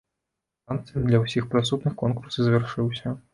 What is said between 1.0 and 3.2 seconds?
для ўсіх прысутных конкурс і завяршыўся.